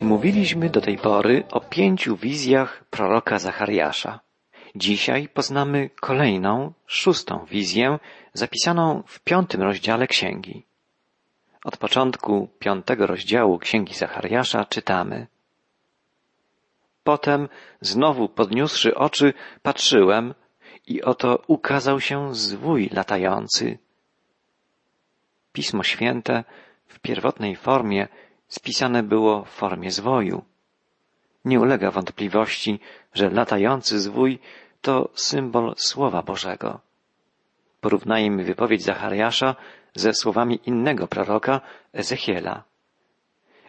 Mówiliśmy 0.00 0.70
do 0.70 0.80
tej 0.80 0.98
pory 0.98 1.44
o 1.50 1.60
pięciu 1.60 2.16
wizjach 2.16 2.84
proroka 2.90 3.38
Zachariasza. 3.38 4.20
Dzisiaj 4.74 5.28
poznamy 5.28 5.90
kolejną, 6.00 6.72
szóstą 6.86 7.44
wizję, 7.44 7.98
zapisaną 8.32 9.02
w 9.06 9.20
piątym 9.20 9.62
rozdziale 9.62 10.06
księgi. 10.06 10.66
Od 11.64 11.76
początku 11.76 12.48
piątego 12.58 13.06
rozdziału 13.06 13.58
księgi 13.58 13.94
Zachariasza 13.94 14.64
czytamy. 14.64 15.26
Potem 17.04 17.48
znowu 17.80 18.28
podniósłszy 18.28 18.94
oczy, 18.94 19.34
patrzyłem 19.62 20.34
i 20.86 21.02
oto 21.02 21.42
ukazał 21.46 22.00
się 22.00 22.34
zwój 22.34 22.88
latający. 22.92 23.78
Pismo 25.52 25.82
Święte 25.82 26.44
w 26.86 26.98
pierwotnej 26.98 27.56
formie 27.56 28.08
spisane 28.48 29.02
było 29.02 29.44
w 29.44 29.48
formie 29.48 29.90
zwoju. 29.90 30.44
Nie 31.44 31.60
ulega 31.60 31.90
wątpliwości, 31.90 32.80
że 33.14 33.30
latający 33.30 34.00
zwój 34.00 34.38
to 34.80 35.08
symbol 35.14 35.74
Słowa 35.76 36.22
Bożego. 36.22 36.80
Porównajmy 37.80 38.44
wypowiedź 38.44 38.82
Zachariasza 38.82 39.56
ze 39.94 40.14
słowami 40.14 40.60
innego 40.66 41.06
proroka, 41.06 41.60
Ezechiela. 41.92 42.64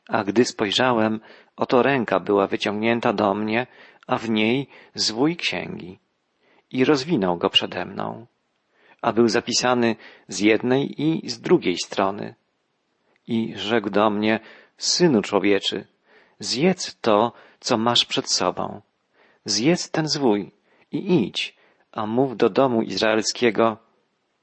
A 0.08 0.24
gdy 0.24 0.46
spojrzałem, 0.46 1.20
oto 1.56 1.84
ręka 1.84 2.20
była 2.20 2.48
wyciągnięta 2.48 3.14
do 3.14 3.34
mnie, 3.34 3.68
a 4.08 4.18
w 4.18 4.30
niej 4.30 4.68
zwój 4.96 5.36
księgi. 5.36 6.00
I 6.72 6.86
rozwinął 6.86 7.38
go 7.38 7.50
przede 7.50 7.86
mną. 7.86 8.26
A 9.02 9.14
był 9.14 9.28
zapisany 9.28 9.96
z 10.28 10.40
jednej 10.40 11.02
i 11.02 11.30
z 11.30 11.42
drugiej 11.42 11.78
strony. 11.78 12.36
I 13.28 13.54
rzekł 13.56 13.90
do 13.90 14.10
mnie, 14.10 14.40
Synu 14.78 15.22
człowieczy, 15.22 15.88
zjedz 16.40 16.98
to, 17.02 17.32
co 17.60 17.78
masz 17.78 18.06
przed 18.06 18.32
sobą. 18.32 18.82
Zjedz 19.46 19.90
ten 19.92 20.08
zwój 20.08 20.52
i 20.92 21.24
idź, 21.24 21.56
a 21.92 22.06
mów 22.06 22.38
do 22.38 22.50
domu 22.50 22.82
izraelskiego. 22.82 23.78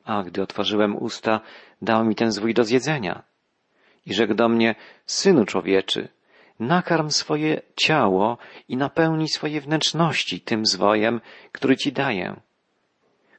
A 0.04 0.22
gdy 0.22 0.42
otworzyłem 0.42 0.96
usta, 0.96 1.40
dał 1.82 2.04
mi 2.04 2.14
ten 2.14 2.32
zwój 2.32 2.54
do 2.54 2.64
zjedzenia. 2.64 3.22
I 4.06 4.14
rzekł 4.14 4.34
do 4.34 4.48
mnie, 4.48 4.74
Synu 5.06 5.44
człowieczy, 5.44 6.08
nakarm 6.60 7.10
swoje 7.10 7.62
ciało 7.76 8.38
i 8.68 8.76
napełnij 8.76 9.28
swoje 9.28 9.60
wnętrzności 9.60 10.40
tym 10.40 10.66
zwojem, 10.66 11.20
który 11.52 11.76
ci 11.76 11.92
daję. 11.92 12.36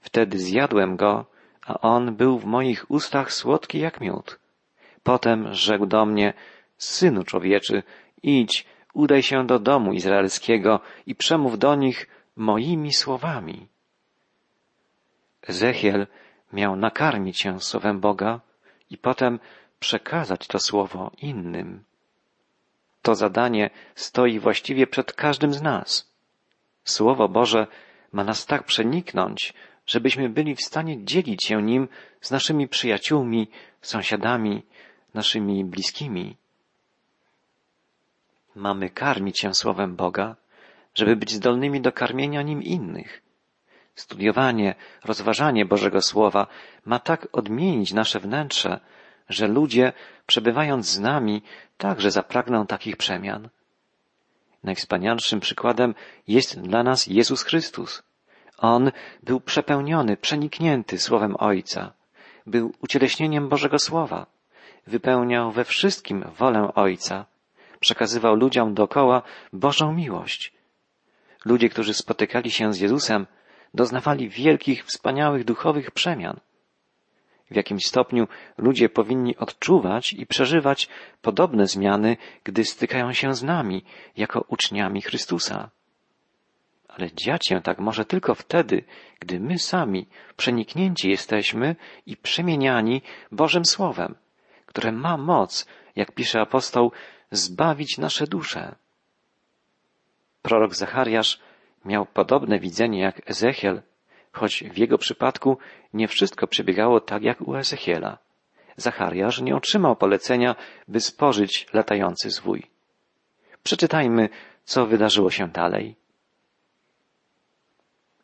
Wtedy 0.01 0.39
zjadłem 0.39 0.95
go, 0.95 1.25
a 1.65 1.79
on 1.79 2.15
był 2.15 2.39
w 2.39 2.45
moich 2.45 2.91
ustach 2.91 3.33
słodki 3.33 3.79
jak 3.79 4.01
miód. 4.01 4.39
Potem 5.03 5.53
rzekł 5.53 5.85
do 5.85 6.05
mnie, 6.05 6.33
Synu 6.77 7.23
człowieczy, 7.23 7.83
idź, 8.23 8.65
udaj 8.93 9.23
się 9.23 9.47
do 9.47 9.59
domu 9.59 9.93
izraelskiego 9.93 10.79
i 11.05 11.15
przemów 11.15 11.59
do 11.59 11.75
nich 11.75 12.07
moimi 12.35 12.93
słowami. 12.93 13.67
Ezechiel 15.47 16.07
miał 16.53 16.75
nakarmić 16.75 17.39
się 17.39 17.61
słowem 17.61 17.99
Boga 17.99 18.41
i 18.89 18.97
potem 18.97 19.39
przekazać 19.79 20.47
to 20.47 20.59
słowo 20.59 21.11
innym. 21.21 21.83
To 23.01 23.15
zadanie 23.15 23.69
stoi 23.95 24.39
właściwie 24.39 24.87
przed 24.87 25.13
każdym 25.13 25.53
z 25.53 25.61
nas. 25.61 26.11
Słowo 26.83 27.29
Boże 27.29 27.67
ma 28.11 28.23
nas 28.23 28.45
tak 28.45 28.63
przeniknąć, 28.63 29.53
żebyśmy 29.85 30.29
byli 30.29 30.55
w 30.55 30.61
stanie 30.61 31.05
dzielić 31.05 31.43
się 31.43 31.63
nim 31.63 31.87
z 32.21 32.31
naszymi 32.31 32.67
przyjaciółmi, 32.67 33.47
sąsiadami, 33.81 34.63
naszymi 35.13 35.65
bliskimi. 35.65 36.37
Mamy 38.55 38.89
karmić 38.89 39.39
się 39.39 39.53
Słowem 39.53 39.95
Boga, 39.95 40.35
żeby 40.93 41.15
być 41.15 41.31
zdolnymi 41.31 41.81
do 41.81 41.91
karmienia 41.91 42.41
nim 42.41 42.63
innych. 42.63 43.21
Studiowanie, 43.95 44.75
rozważanie 45.03 45.65
Bożego 45.65 46.01
Słowa 46.01 46.47
ma 46.85 46.99
tak 46.99 47.27
odmienić 47.31 47.93
nasze 47.93 48.19
wnętrze, 48.19 48.79
że 49.29 49.47
ludzie, 49.47 49.93
przebywając 50.25 50.87
z 50.87 50.99
nami, 50.99 51.41
także 51.77 52.11
zapragną 52.11 52.67
takich 52.67 52.97
przemian. 52.97 53.49
Najwspanialszym 54.63 55.39
przykładem 55.39 55.95
jest 56.27 56.61
dla 56.61 56.83
nas 56.83 57.07
Jezus 57.07 57.43
Chrystus. 57.43 58.03
On 58.57 58.91
był 59.23 59.41
przepełniony, 59.41 60.17
przeniknięty 60.17 60.99
Słowem 60.99 61.35
Ojca. 61.39 61.93
Był 62.45 62.73
ucieleśnieniem 62.81 63.49
Bożego 63.49 63.79
Słowa. 63.79 64.25
Wypełniał 64.87 65.51
we 65.51 65.63
wszystkim 65.63 66.25
wolę 66.37 66.71
Ojca 66.75 67.25
przekazywał 67.85 68.35
ludziom 68.35 68.73
dokoła 68.73 69.21
Bożą 69.53 69.93
miłość. 69.93 70.53
Ludzie, 71.45 71.69
którzy 71.69 71.93
spotykali 71.93 72.51
się 72.51 72.73
z 72.73 72.79
Jezusem, 72.79 73.27
doznawali 73.73 74.29
wielkich, 74.29 74.85
wspaniałych 74.85 75.43
duchowych 75.43 75.91
przemian. 75.91 76.39
W 77.51 77.55
jakimś 77.55 77.85
stopniu 77.85 78.27
ludzie 78.57 78.89
powinni 78.89 79.37
odczuwać 79.37 80.13
i 80.13 80.25
przeżywać 80.25 80.89
podobne 81.21 81.67
zmiany, 81.67 82.17
gdy 82.43 82.65
stykają 82.65 83.13
się 83.13 83.33
z 83.35 83.43
nami, 83.43 83.83
jako 84.17 84.45
uczniami 84.47 85.01
Chrystusa. 85.01 85.69
Ale 86.87 87.11
dziać 87.11 87.47
się 87.47 87.61
tak 87.61 87.79
może 87.79 88.05
tylko 88.05 88.35
wtedy, 88.35 88.83
gdy 89.19 89.39
my 89.39 89.59
sami 89.59 90.07
przeniknięci 90.37 91.09
jesteśmy 91.09 91.75
i 92.05 92.17
przemieniani 92.17 93.01
Bożym 93.31 93.65
Słowem, 93.65 94.15
które 94.65 94.91
ma 94.91 95.17
moc, 95.17 95.67
jak 95.95 96.11
pisze 96.11 96.41
apostoł, 96.41 96.91
zbawić 97.31 97.97
nasze 97.97 98.27
dusze. 98.27 98.75
Prorok 100.41 100.75
Zachariasz 100.75 101.39
miał 101.85 102.05
podobne 102.05 102.59
widzenie 102.59 102.99
jak 102.99 103.29
Ezechiel, 103.29 103.81
choć 104.31 104.63
w 104.63 104.77
jego 104.77 104.97
przypadku 104.97 105.57
nie 105.93 106.07
wszystko 106.07 106.47
przebiegało 106.47 106.99
tak 106.99 107.23
jak 107.23 107.41
u 107.41 107.55
Ezechiela. 107.55 108.17
Zachariasz 108.77 109.41
nie 109.41 109.55
otrzymał 109.55 109.95
polecenia, 109.95 110.55
by 110.87 110.99
spożyć 110.99 111.67
latający 111.73 112.29
zwój. 112.29 112.63
Przeczytajmy, 113.63 114.29
co 114.63 114.85
wydarzyło 114.85 115.31
się 115.31 115.47
dalej. 115.47 115.95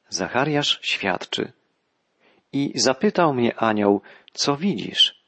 Zachariasz 0.09 0.79
świadczy. 0.81 1.51
I 2.53 2.71
zapytał 2.75 3.33
mnie 3.33 3.55
anioł, 3.55 4.01
co 4.33 4.57
widzisz? 4.57 5.23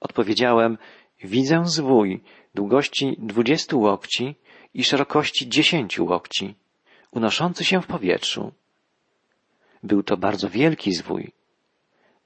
Odpowiedziałem, 0.00 0.78
widzę 1.24 1.62
zwój, 1.64 2.22
długości 2.54 3.16
dwudziestu 3.18 3.80
łokci 3.80 4.34
i 4.74 4.84
szerokości 4.84 5.48
dziesięciu 5.48 6.06
łokci, 6.06 6.54
unoszący 7.10 7.64
się 7.64 7.82
w 7.82 7.86
powietrzu. 7.86 8.52
Był 9.82 10.02
to 10.02 10.16
bardzo 10.16 10.48
wielki 10.48 10.92
zwój. 10.92 11.32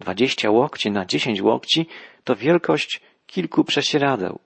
Dwadzieścia 0.01 0.51
łokci 0.51 0.91
na 0.91 1.07
dziesięć 1.07 1.43
łokci 1.43 1.87
to 2.25 2.37
wielkość 2.37 3.01
kilku 3.27 3.65
prześcieradeł. 3.65 4.39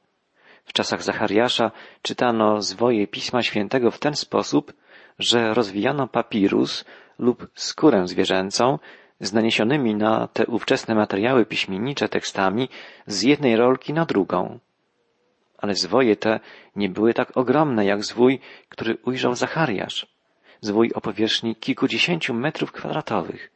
W 0.64 0.72
czasach 0.72 1.02
Zachariasza 1.02 1.70
czytano 2.02 2.62
zwoje 2.62 3.06
Pisma 3.06 3.42
Świętego 3.42 3.90
w 3.90 3.98
ten 3.98 4.16
sposób, 4.16 4.72
że 5.18 5.54
rozwijano 5.54 6.08
papirus 6.08 6.84
lub 7.18 7.48
skórę 7.54 8.08
zwierzęcą 8.08 8.78
z 9.20 9.32
naniesionymi 9.32 9.94
na 9.94 10.28
te 10.28 10.46
ówczesne 10.46 10.94
materiały 10.94 11.46
piśmiennicze 11.46 12.08
tekstami 12.08 12.68
z 13.06 13.22
jednej 13.22 13.56
rolki 13.56 13.92
na 13.92 14.04
drugą 14.04 14.58
ale 15.62 15.74
zwoje 15.74 16.16
te 16.16 16.40
nie 16.76 16.88
były 16.88 17.14
tak 17.14 17.36
ogromne 17.36 17.84
jak 17.84 18.04
zwój, 18.04 18.40
który 18.68 18.98
ujrzał 19.04 19.34
Zachariasz. 19.34 20.06
Zwój 20.60 20.90
o 20.94 21.00
powierzchni 21.00 21.56
kilkudziesięciu 21.56 22.34
metrów 22.34 22.72
kwadratowych. 22.72 23.50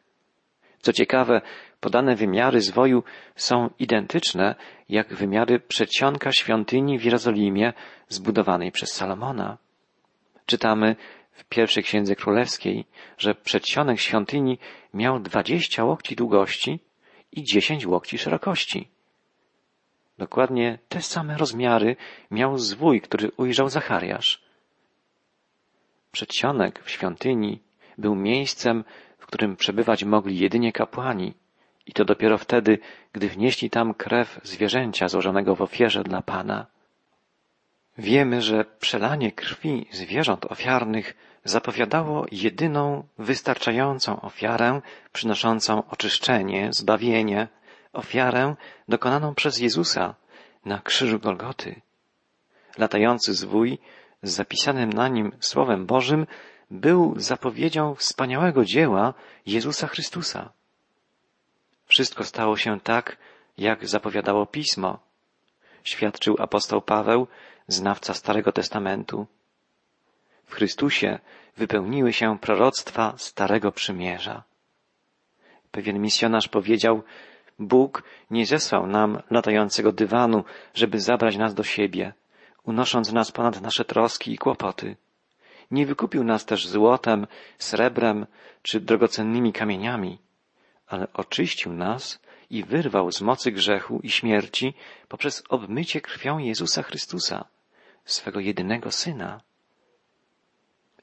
Co 0.81 0.93
ciekawe, 0.93 1.41
podane 1.81 2.17
wymiary 2.17 2.61
zwoju 2.61 3.03
są 3.37 3.71
identyczne 3.79 4.55
jak 4.89 5.15
wymiary 5.15 5.61
przedsionka 5.61 6.33
świątyni 6.33 6.99
w 6.99 7.05
Jerozolimie 7.05 7.73
zbudowanej 8.09 8.73
przez 8.73 8.93
Salomona. 8.93 9.59
Czytamy 10.47 10.97
w 11.33 11.45
pierwszej 11.45 11.83
księdze 11.83 12.17
królewskiej, 12.17 12.85
że 13.19 13.35
przedsionek 13.35 14.01
świątyni 14.01 14.59
miał 14.95 15.21
dwadzieścia 15.21 15.85
łokci 15.85 16.17
długości 16.17 16.81
i 17.33 17.45
dziesięć 17.45 17.87
łokci 17.87 18.19
szerokości. 18.19 18.96
Dokładnie 20.19 20.79
te 20.89 21.03
same 21.03 21.37
rozmiary 21.39 21.97
miał 22.31 22.59
zwój, 22.59 23.01
który 23.01 23.31
ujrzał 23.37 23.69
Zachariasz. 23.69 24.43
Przedsionek 26.13 26.83
w 26.83 26.91
świątyni 26.91 27.61
był 27.99 28.15
miejscem, 28.15 28.85
w 29.19 29.27
którym 29.27 29.57
przebywać 29.57 30.05
mogli 30.05 30.39
jedynie 30.39 30.73
kapłani 30.73 31.35
i 31.87 31.93
to 31.93 32.05
dopiero 32.05 32.39
wtedy, 32.39 32.79
gdy 33.13 33.29
wnieśli 33.29 33.71
tam 33.71 33.95
krew 33.95 34.41
zwierzęcia 34.43 35.09
złożonego 35.09 35.55
w 35.55 35.63
ofierze 35.63 36.03
dla 36.05 36.23
Pana. 36.23 36.67
Wiemy, 37.99 38.43
że 38.43 38.65
przelanie 38.65 39.33
krwi 39.33 39.87
zwierząt 39.91 40.45
ofiarnych 40.45 41.17
zapowiadało 41.45 42.27
jedyną, 42.33 43.07
wystarczającą 43.19 44.21
ofiarę 44.21 44.81
przynoszącą 45.13 45.83
oczyszczenie, 45.91 46.69
zbawienie, 46.73 47.49
ofiarę 47.97 48.55
dokonaną 48.89 49.35
przez 49.35 49.59
Jezusa 49.59 50.15
na 50.65 50.81
krzyżu 50.81 51.19
Golgoty. 51.19 51.81
latający 52.79 53.35
zwój 53.35 53.79
z 54.23 54.31
zapisanym 54.31 54.93
na 54.93 55.09
nim 55.09 55.33
Słowem 55.41 55.87
Bożym 55.87 56.27
był 56.71 57.15
zapowiedzią 57.17 57.95
wspaniałego 57.95 58.65
dzieła 58.65 59.15
Jezusa 59.47 59.87
Chrystusa. 59.87 60.53
Wszystko 61.87 62.25
stało 62.25 62.57
się 62.57 62.81
tak, 62.81 63.17
jak 63.59 63.89
zapowiadało 63.89 64.47
Pismo, 64.47 64.99
świadczył 65.85 66.37
apostoł 66.39 66.83
Paweł, 66.83 67.27
znawca 67.69 68.15
Starego 68.15 68.53
Testamentu. 68.53 69.27
W 70.47 70.55
Chrystusie 70.55 71.19
wypełniły 71.57 72.13
się 72.13 72.39
proroctwa 72.39 73.15
Starego 73.17 73.73
Przymierza. 73.73 74.43
Pewien 75.71 75.99
misjonarz 75.99 76.49
powiedział, 76.49 77.03
Bóg 77.59 78.03
nie 78.31 78.47
zesłał 78.47 78.87
nam 78.87 79.23
latającego 79.31 79.93
dywanu, 79.93 80.45
żeby 80.75 81.01
zabrać 81.01 81.37
nas 81.37 81.55
do 81.55 81.63
siebie, 81.63 82.13
unosząc 82.65 83.13
nas 83.13 83.33
ponad 83.33 83.61
nasze 83.61 83.85
troski 83.85 84.33
i 84.33 84.39
kłopoty. 84.39 84.97
Nie 85.71 85.87
wykupił 85.87 86.25
nas 86.25 86.45
też 86.45 86.67
złotem, 86.67 87.27
srebrem 87.59 88.27
czy 88.63 88.81
drogocennymi 88.81 89.53
kamieniami, 89.53 90.19
ale 90.87 91.13
oczyścił 91.13 91.73
nas 91.73 92.21
i 92.51 92.65
wyrwał 92.65 93.13
z 93.13 93.21
mocy 93.21 93.53
grzechu 93.53 94.01
i 94.03 94.11
śmierci 94.11 94.75
poprzez 95.09 95.43
obmycie 95.49 96.01
krwią 96.01 96.39
Jezusa 96.39 96.83
Chrystusa, 96.83 97.45
swego 98.05 98.41
jedynego 98.41 98.91
Syna. 98.91 99.41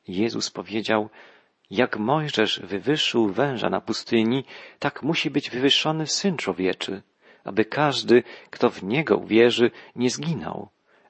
Jezus 0.08 0.50
powiedział, 0.50 1.10
jak 1.74 1.98
Mojżesz 1.98 2.60
wywyższył 2.64 3.30
węża 3.30 3.70
na 3.70 3.82
pustyni, 3.82 4.46
tak 4.80 5.04
musi 5.04 5.30
być 5.30 5.50
wywyższony 5.50 6.08
Syn 6.08 6.38
Człowieczy, 6.38 7.02
aby 7.44 7.66
każdy, 7.66 8.24
kto 8.50 8.70
w 8.70 8.84
Niego 8.84 9.18
uwierzy, 9.18 9.72
nie 9.96 10.10
zginął, 10.10 10.70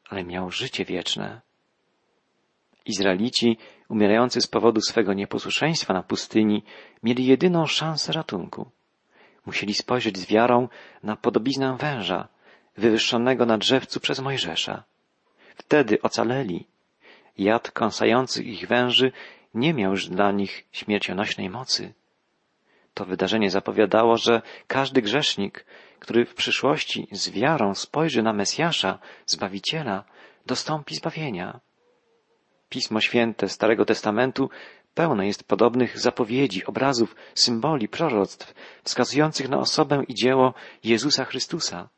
ale 0.09 0.23
miał 0.23 0.51
życie 0.51 0.85
wieczne. 0.85 1.41
Izraelici, 2.85 3.57
umierający 3.89 4.41
z 4.41 4.47
powodu 4.47 4.81
swego 4.81 5.13
nieposłuszeństwa 5.13 5.93
na 5.93 6.03
pustyni, 6.03 6.63
mieli 7.03 7.25
jedyną 7.25 7.65
szansę 7.65 8.13
ratunku. 8.13 8.71
Musieli 9.45 9.73
spojrzeć 9.73 10.17
z 10.17 10.25
wiarą 10.25 10.67
na 11.03 11.15
podobiznę 11.15 11.77
węża, 11.79 12.27
wywyższonego 12.77 13.45
na 13.45 13.57
drzewcu 13.57 13.99
przez 13.99 14.19
Mojżesza. 14.19 14.83
Wtedy 15.55 16.01
ocaleli. 16.01 16.67
Jad 17.37 17.71
kąsających 17.71 18.45
ich 18.47 18.67
węży 18.67 19.11
nie 19.53 19.73
miał 19.73 19.91
już 19.91 20.07
dla 20.07 20.31
nich 20.31 20.65
śmiercionośnej 20.71 21.49
mocy. 21.49 21.93
To 22.93 23.05
wydarzenie 23.05 23.49
zapowiadało, 23.49 24.17
że 24.17 24.41
każdy 24.67 25.01
grzesznik, 25.01 25.65
który 25.99 26.25
w 26.25 26.35
przyszłości 26.35 27.07
z 27.11 27.29
wiarą 27.29 27.75
spojrzy 27.75 28.23
na 28.23 28.33
Mesjasza, 28.33 28.99
Zbawiciela, 29.25 30.03
dostąpi 30.45 30.95
zbawienia. 30.95 31.59
Pismo 32.69 33.01
Święte 33.01 33.49
Starego 33.49 33.85
Testamentu 33.85 34.49
pełne 34.93 35.27
jest 35.27 35.43
podobnych 35.43 35.99
zapowiedzi, 35.99 36.65
obrazów, 36.65 37.15
symboli, 37.35 37.87
proroctw, 37.87 38.53
wskazujących 38.83 39.49
na 39.49 39.57
osobę 39.57 40.03
i 40.07 40.13
dzieło 40.13 40.53
Jezusa 40.83 41.25
Chrystusa. 41.25 41.89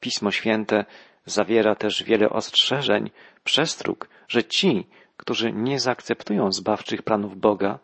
Pismo 0.00 0.30
Święte 0.30 0.84
zawiera 1.26 1.74
też 1.74 2.02
wiele 2.02 2.30
ostrzeżeń, 2.30 3.10
przestróg, 3.44 4.08
że 4.28 4.44
ci, 4.44 4.86
którzy 5.20 5.52
nie 5.52 5.80
zaakceptują 5.80 6.52
zbawczych 6.52 7.02
planów 7.02 7.36
Boga, 7.36 7.78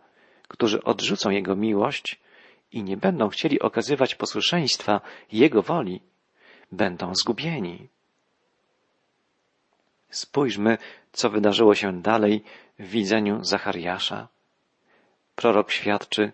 którzy 0.48 0.82
odrzucą 0.84 1.30
Jego 1.30 1.56
miłość 1.56 2.20
i 2.72 2.82
nie 2.82 2.96
będą 2.96 3.28
chcieli 3.28 3.60
okazywać 3.60 4.14
posłuszeństwa 4.14 5.00
Jego 5.32 5.62
woli, 5.62 6.00
będą 6.72 7.14
zgubieni. 7.14 7.88
Spójrzmy, 10.10 10.78
co 11.12 11.30
wydarzyło 11.30 11.74
się 11.74 12.02
dalej 12.02 12.44
w 12.78 12.86
widzeniu 12.88 13.44
Zachariasza. 13.44 14.28
Prorok 15.34 15.70
świadczy, 15.70 16.32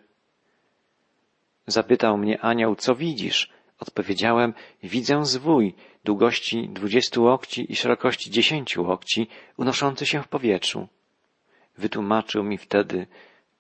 Zapytał 1.67 2.19
mnie 2.19 2.41
anioł, 2.41 2.77
co 2.77 2.95
widzisz? 2.95 3.51
Odpowiedziałem, 3.83 4.55
widzę 4.83 5.25
zwój 5.25 5.75
długości 6.05 6.69
dwudziestu 6.69 7.23
łokci 7.23 7.73
i 7.73 7.77
szerokości 7.77 8.31
dziesięciu 8.31 8.83
łokci, 8.83 9.29
unoszący 9.57 10.07
się 10.07 10.23
w 10.23 10.29
powietrzu. 10.29 10.89
Wytłumaczył 11.79 12.45
mi 12.45 12.59
wtedy, 12.59 13.07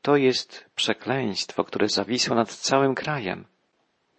to 0.02 0.16
jest 0.16 0.70
przekleństwo, 0.74 1.64
które 1.64 1.88
zawisło 1.88 2.36
nad 2.36 2.54
całym 2.54 2.94
krajem. 2.94 3.44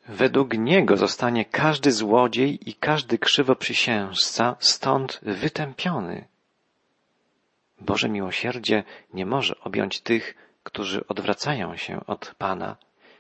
Według 0.08 0.58
niego 0.58 0.98
zostanie 0.98 1.46
każdy 1.46 1.92
złodziej 1.92 2.70
i 2.70 2.74
każdy 2.74 3.18
krzywoprzysiężca 3.18 4.56
stąd 4.60 5.20
wytępiony. 5.22 6.28
Boże 7.82 8.10
miłosierdzie 8.10 8.84
nie 9.14 9.26
może 9.26 9.60
objąć 9.60 10.02
tych, 10.02 10.36
którzy 10.64 11.08
odwracają 11.08 11.78
się 11.78 12.06
od 12.06 12.36
Pana, 12.38 12.76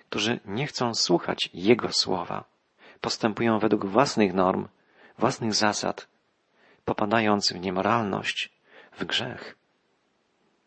którzy 0.09 0.39
nie 0.45 0.67
chcą 0.67 0.93
słuchać 0.93 1.49
Jego 1.53 1.89
słowa, 1.91 2.52
postępują 3.03 3.59
według 3.59 3.85
własnych 3.85 4.33
norm, 4.33 4.67
własnych 5.17 5.53
zasad, 5.53 6.07
popadając 6.85 7.53
w 7.53 7.59
niemoralność, 7.59 8.51
w 8.99 9.05
grzech. 9.05 9.55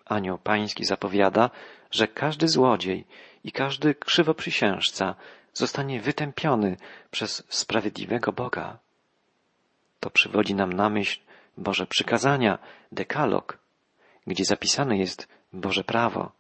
Anioł 0.05 0.39
Pański 0.39 0.85
zapowiada, 0.85 1.51
że 1.91 2.09
każdy 2.09 2.49
złodziej 2.49 3.07
i 3.45 3.53
każdy 3.53 3.95
krzywoprzysiężca 3.95 5.15
zostanie 5.53 6.01
wytępiony 6.01 6.77
przez 7.11 7.43
sprawiedliwego 7.49 8.33
Boga. 8.33 8.79
To 10.01 10.11
przywodzi 10.11 10.55
nam 10.55 10.73
na 10.73 10.89
myśl 10.89 11.21
Boże 11.57 11.87
przykazania, 11.87 12.59
dekalog, 12.93 13.59
gdzie 14.27 14.45
zapisane 14.45 14.99
jest 14.99 15.29
Boże 15.53 15.85
prawo. 15.85 16.33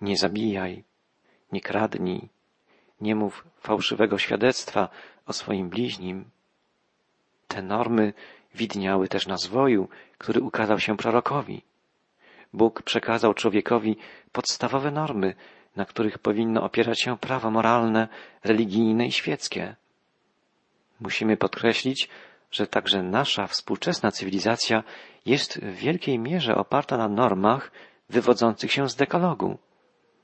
Nie 0.00 0.16
zabijaj, 0.16 0.84
nie 1.52 1.60
kradnij, 1.60 2.28
nie 3.00 3.14
mów 3.14 3.44
fałszywego 3.60 4.18
świadectwa 4.18 4.88
o 5.28 5.32
swoim 5.32 5.68
bliźnim. 5.68 6.30
Te 7.48 7.62
normy 7.62 8.12
widniały 8.54 9.08
też 9.08 9.26
na 9.26 9.36
zwoju, 9.36 9.88
który 10.18 10.40
ukazał 10.40 10.78
się 10.80 10.96
prorokowi. 10.96 11.62
Bóg 12.52 12.82
przekazał 12.82 13.34
człowiekowi 13.34 13.96
podstawowe 14.32 14.90
normy, 14.90 15.34
na 15.76 15.84
których 15.84 16.18
powinno 16.18 16.62
opierać 16.62 17.00
się 17.00 17.18
prawo 17.18 17.50
moralne, 17.50 18.08
religijne 18.44 19.06
i 19.06 19.12
świeckie. 19.12 19.76
Musimy 21.00 21.36
podkreślić, 21.36 22.08
że 22.50 22.66
także 22.66 23.02
nasza 23.02 23.46
współczesna 23.46 24.10
cywilizacja 24.10 24.82
jest 25.26 25.60
w 25.60 25.74
wielkiej 25.74 26.18
mierze 26.18 26.54
oparta 26.54 26.96
na 26.96 27.08
normach 27.08 27.72
wywodzących 28.10 28.72
się 28.72 28.88
z 28.88 28.96
dekalogu. 28.96 29.58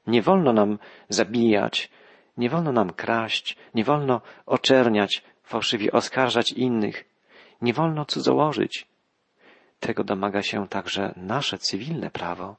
Nie 0.07 0.23
wolno 0.23 0.53
nam 0.53 0.79
zabijać, 1.09 1.91
nie 2.37 2.51
wolno 2.51 2.73
nam 2.73 2.93
kraść, 2.93 3.57
nie 3.75 3.85
wolno 3.85 4.21
oczerniać, 4.47 5.23
fałszywie 5.43 5.93
oskarżać 5.93 6.53
innych, 6.53 7.05
nie 7.63 7.73
wolno 7.73 8.05
cudzołożyć. 8.05 8.87
Tego 9.81 10.05
domaga 10.05 10.43
się 10.43 10.69
także 10.69 11.15
nasze 11.17 11.59
cywilne 11.59 12.11
prawo. 12.11 12.57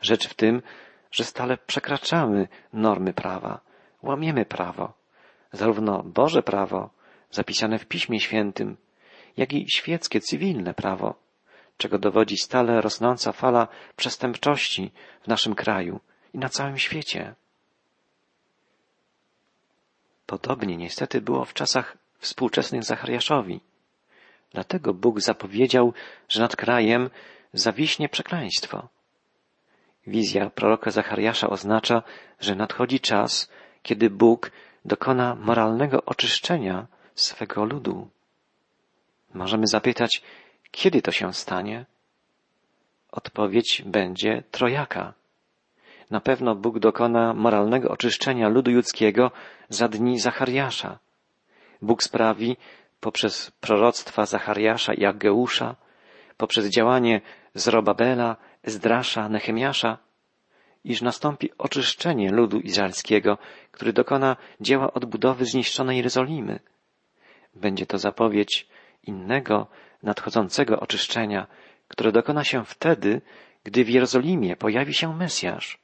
Rzecz 0.00 0.28
w 0.28 0.34
tym, 0.34 0.62
że 1.10 1.24
stale 1.24 1.56
przekraczamy 1.56 2.48
normy 2.72 3.12
prawa, 3.12 3.60
łamiemy 4.02 4.44
prawo, 4.44 4.92
zarówno 5.52 6.02
Boże 6.02 6.42
prawo, 6.42 6.90
zapisane 7.30 7.78
w 7.78 7.86
Piśmie 7.86 8.20
Świętym, 8.20 8.76
jak 9.36 9.52
i 9.52 9.66
świeckie, 9.70 10.20
cywilne 10.20 10.74
prawo, 10.74 11.14
czego 11.76 11.98
dowodzi 11.98 12.36
stale 12.36 12.80
rosnąca 12.80 13.32
fala 13.32 13.68
przestępczości 13.96 14.92
w 15.22 15.28
naszym 15.28 15.54
kraju 15.54 16.00
i 16.34 16.38
na 16.38 16.48
całym 16.48 16.78
świecie. 16.78 17.34
Podobnie 20.32 20.76
niestety 20.76 21.20
było 21.20 21.44
w 21.44 21.54
czasach 21.54 21.96
współczesnych 22.18 22.84
Zachariaszowi. 22.84 23.60
Dlatego 24.52 24.94
Bóg 24.94 25.20
zapowiedział, 25.20 25.92
że 26.28 26.40
nad 26.40 26.56
krajem 26.56 27.10
zawiśnie 27.52 28.08
przekleństwo. 28.08 28.88
Wizja 30.06 30.50
proroka 30.50 30.90
Zachariasza 30.90 31.50
oznacza, 31.50 32.02
że 32.40 32.54
nadchodzi 32.54 33.00
czas, 33.00 33.50
kiedy 33.82 34.10
Bóg 34.10 34.50
dokona 34.84 35.34
moralnego 35.34 36.04
oczyszczenia 36.04 36.86
swego 37.14 37.64
ludu. 37.64 38.08
Możemy 39.34 39.66
zapytać, 39.66 40.22
kiedy 40.70 41.02
to 41.02 41.12
się 41.12 41.34
stanie? 41.34 41.84
Odpowiedź 43.10 43.82
będzie 43.86 44.42
trojaka. 44.50 45.14
Na 46.12 46.20
pewno 46.20 46.54
Bóg 46.54 46.78
dokona 46.78 47.34
moralnego 47.34 47.88
oczyszczenia 47.88 48.48
ludu 48.48 48.70
ludzkiego 48.70 49.30
za 49.68 49.88
dni 49.88 50.20
Zachariasza. 50.20 50.98
Bóg 51.82 52.02
sprawi 52.02 52.56
poprzez 53.00 53.50
proroctwa 53.50 54.26
Zachariasza 54.26 54.94
i 54.94 55.04
Aggeusza, 55.04 55.76
poprzez 56.36 56.68
działanie 56.68 57.20
Zrobabela, 57.54 58.36
Ezdrasza, 58.62 59.28
Nehemiasza, 59.28 59.98
iż 60.84 61.02
nastąpi 61.02 61.50
oczyszczenie 61.58 62.30
ludu 62.30 62.60
izraelskiego, 62.60 63.38
który 63.70 63.92
dokona 63.92 64.36
dzieła 64.60 64.92
odbudowy 64.92 65.44
zniszczonej 65.44 65.96
Jerozolimy. 65.96 66.60
Będzie 67.54 67.86
to 67.86 67.98
zapowiedź 67.98 68.68
innego, 69.02 69.66
nadchodzącego 70.02 70.80
oczyszczenia, 70.80 71.46
które 71.88 72.12
dokona 72.12 72.44
się 72.44 72.64
wtedy, 72.64 73.20
gdy 73.64 73.84
w 73.84 73.88
Jerozolimie 73.88 74.56
pojawi 74.56 74.94
się 74.94 75.16
Mesjasz. 75.16 75.81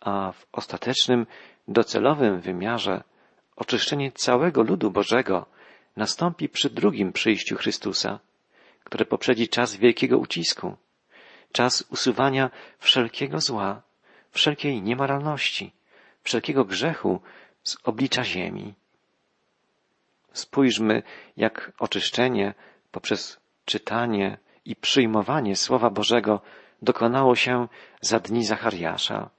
A 0.00 0.32
w 0.32 0.46
ostatecznym, 0.52 1.26
docelowym 1.68 2.40
wymiarze 2.40 3.02
oczyszczenie 3.56 4.12
całego 4.12 4.62
ludu 4.62 4.90
Bożego 4.90 5.46
nastąpi 5.96 6.48
przy 6.48 6.70
drugim 6.70 7.12
przyjściu 7.12 7.56
Chrystusa, 7.56 8.18
które 8.84 9.04
poprzedzi 9.04 9.48
czas 9.48 9.76
wielkiego 9.76 10.18
ucisku, 10.18 10.76
czas 11.52 11.84
usuwania 11.90 12.50
wszelkiego 12.78 13.40
zła, 13.40 13.82
wszelkiej 14.30 14.82
niemoralności, 14.82 15.72
wszelkiego 16.22 16.64
grzechu 16.64 17.20
z 17.62 17.76
oblicza 17.84 18.24
ziemi. 18.24 18.74
Spójrzmy, 20.32 21.02
jak 21.36 21.72
oczyszczenie 21.78 22.54
poprzez 22.90 23.40
czytanie 23.64 24.38
i 24.64 24.76
przyjmowanie 24.76 25.56
Słowa 25.56 25.90
Bożego 25.90 26.40
dokonało 26.82 27.36
się 27.36 27.68
za 28.00 28.20
dni 28.20 28.44
Zachariasza. 28.44 29.30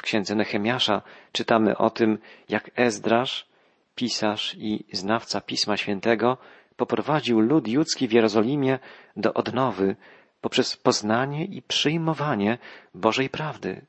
W 0.00 0.02
księdze 0.02 0.34
Nehemiasza 0.34 1.02
czytamy 1.32 1.76
o 1.76 1.90
tym, 1.90 2.18
jak 2.48 2.70
Ezdrasz, 2.76 3.46
pisarz 3.94 4.56
i 4.58 4.84
znawca 4.92 5.40
Pisma 5.40 5.76
Świętego, 5.76 6.38
poprowadził 6.76 7.40
lud 7.40 7.68
judzki 7.68 8.08
w 8.08 8.12
Jerozolimie 8.12 8.78
do 9.16 9.34
odnowy 9.34 9.96
poprzez 10.40 10.76
poznanie 10.76 11.44
i 11.44 11.62
przyjmowanie 11.62 12.58
Bożej 12.94 13.30
prawdy. 13.30 13.86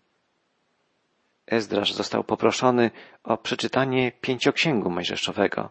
Ezdrasz 1.47 1.93
został 1.93 2.23
poproszony 2.23 2.91
o 3.23 3.37
przeczytanie 3.37 4.11
pięcioksięgu 4.11 4.89
mojżeszowego. 4.89 5.69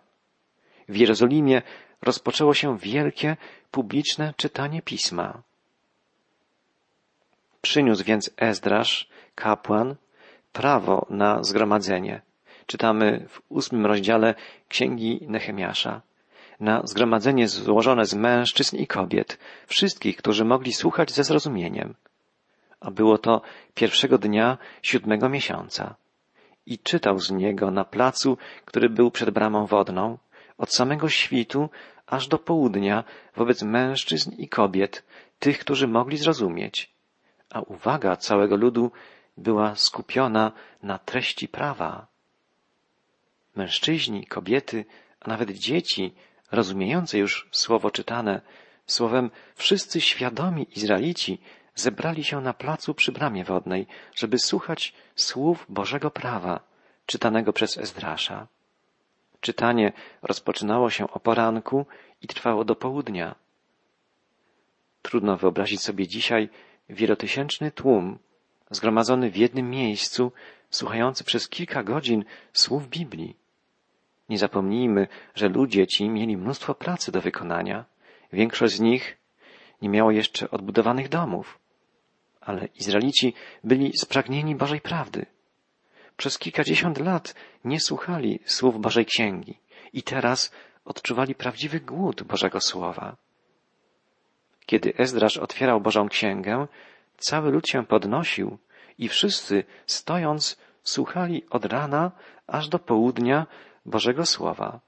W 0.88 0.97
Jerozolimie 0.97 1.62
rozpoczęło 2.02 2.54
się 2.54 2.78
wielkie, 2.78 3.37
publiczne 3.70 4.35
czytanie 4.37 4.82
pisma. 4.82 5.42
Przyniósł 7.61 8.04
więc 8.04 8.30
Ezdrasz, 8.37 9.09
kapłan, 9.35 9.97
prawo 10.52 11.07
na 11.11 11.42
zgromadzenie. 11.42 12.23
Czytamy 12.66 13.26
w 13.28 13.40
ósmym 13.49 13.87
rozdziale 13.87 14.35
Księgi 14.69 15.26
Nehemiasza. 15.28 16.02
Na 16.61 16.83
zgromadzenie 16.85 17.49
złożone 17.49 18.07
z 18.07 18.14
mężczyzn 18.14 18.76
i 18.76 18.87
kobiet, 18.87 19.38
wszystkich, 19.66 20.16
którzy 20.16 20.45
mogli 20.45 20.73
słuchać 20.73 21.12
ze 21.12 21.25
zrozumieniem. 21.25 21.95
A 22.80 22.90
było 22.90 23.19
to 23.19 23.42
pierwszego 23.75 24.19
dnia 24.19 24.59
siódmego 24.83 25.28
miesiąca. 25.28 25.95
I 26.66 26.78
czytał 26.78 27.19
z 27.19 27.30
niego 27.30 27.71
na 27.71 27.85
placu, 27.85 28.38
który 28.64 28.88
był 28.88 29.11
przed 29.11 29.30
bramą 29.30 29.66
wodną, 29.66 30.19
od 30.59 30.75
samego 30.75 31.09
świtu 31.09 31.69
aż 32.07 32.28
do 32.28 32.38
południa 32.38 33.04
wobec 33.37 33.62
mężczyzn 33.62 34.30
i 34.38 34.49
kobiet, 34.49 35.04
tych, 35.38 35.59
którzy 35.59 35.88
mogli 35.88 36.16
zrozumieć. 36.16 36.90
A 37.50 37.61
uwaga 37.61 38.16
całego 38.16 38.57
ludu 38.57 38.90
była 39.40 39.76
skupiona 39.76 40.52
na 40.82 40.99
treści 40.99 41.49
prawa. 41.49 42.06
Mężczyźni, 43.56 44.26
kobiety, 44.26 44.85
a 45.20 45.28
nawet 45.28 45.50
dzieci, 45.50 46.14
rozumiejące 46.52 47.18
już 47.18 47.49
słowo 47.52 47.90
czytane, 47.90 48.40
słowem 48.87 49.30
wszyscy 49.54 50.00
świadomi 50.00 50.66
Izraelici 50.76 51.40
zebrali 51.75 52.25
się 52.25 52.40
na 52.40 52.54
placu 52.54 52.94
przy 52.94 53.12
bramie 53.12 53.44
wodnej, 53.44 53.87
żeby 54.14 54.38
słuchać 54.38 54.94
słów 55.16 55.66
Bożego 55.68 56.11
prawa, 56.11 56.61
czytanego 57.06 57.52
przez 57.52 57.78
Ezdrasza. 57.78 58.47
Czytanie 59.40 59.92
rozpoczynało 60.23 60.90
się 60.90 61.11
o 61.11 61.20
poranku 61.20 61.87
i 62.23 62.26
trwało 62.26 62.64
do 62.64 62.76
południa. 62.76 63.35
Trudno 65.02 65.37
wyobrazić 65.37 65.82
sobie 65.82 66.09
dzisiaj 66.09 66.49
wielotysięczny 66.88 67.70
tłum 67.70 68.18
zgromadzony 68.70 69.30
w 69.30 69.36
jednym 69.36 69.70
miejscu, 69.70 70.32
słuchający 70.70 71.24
przez 71.24 71.48
kilka 71.48 71.82
godzin 71.82 72.24
słów 72.52 72.88
Biblii. 72.88 73.36
Nie 74.28 74.38
zapomnijmy, 74.38 75.08
że 75.34 75.48
ludzie 75.48 75.86
ci 75.86 76.08
mieli 76.08 76.36
mnóstwo 76.36 76.74
pracy 76.74 77.12
do 77.12 77.20
wykonania. 77.20 77.84
Większość 78.32 78.74
z 78.74 78.80
nich 78.80 79.16
nie 79.82 79.88
miało 79.88 80.10
jeszcze 80.10 80.50
odbudowanych 80.50 81.08
domów. 81.08 81.58
Ale 82.40 82.66
Izraelici 82.66 83.34
byli 83.64 83.98
spragnieni 83.98 84.54
Bożej 84.54 84.80
prawdy. 84.80 85.26
Przez 86.16 86.38
kilkadziesiąt 86.38 86.98
lat 86.98 87.34
nie 87.64 87.80
słuchali 87.80 88.40
słów 88.44 88.80
Bożej 88.80 89.06
Księgi 89.06 89.58
i 89.92 90.02
teraz 90.02 90.52
odczuwali 90.84 91.34
prawdziwy 91.34 91.80
głód 91.80 92.22
Bożego 92.22 92.60
Słowa. 92.60 93.16
Kiedy 94.66 94.94
Ezdrasz 94.96 95.36
otwierał 95.36 95.80
Bożą 95.80 96.08
Księgę, 96.08 96.66
cały 97.20 97.50
lud 97.50 97.68
się 97.68 97.86
podnosił 97.86 98.58
i 98.98 99.08
wszyscy, 99.08 99.64
stojąc, 99.86 100.58
słuchali 100.82 101.44
od 101.50 101.64
rana 101.64 102.10
aż 102.46 102.68
do 102.68 102.78
południa 102.78 103.46
Bożego 103.86 104.26
Słowa. 104.26 104.80